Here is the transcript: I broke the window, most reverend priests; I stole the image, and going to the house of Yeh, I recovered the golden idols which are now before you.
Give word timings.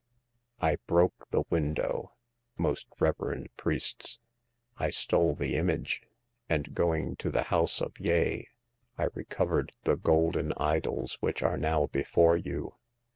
I 0.59 0.77
broke 0.87 1.29
the 1.29 1.43
window, 1.51 2.13
most 2.57 2.87
reverend 2.99 3.49
priests; 3.55 4.17
I 4.79 4.89
stole 4.89 5.35
the 5.35 5.53
image, 5.55 6.01
and 6.49 6.73
going 6.73 7.15
to 7.17 7.29
the 7.29 7.43
house 7.43 7.83
of 7.83 7.99
Yeh, 7.99 8.45
I 8.97 9.09
recovered 9.13 9.73
the 9.83 9.97
golden 9.97 10.53
idols 10.57 11.17
which 11.19 11.43
are 11.43 11.55
now 11.59 11.85
before 11.85 12.35
you. 12.35 12.73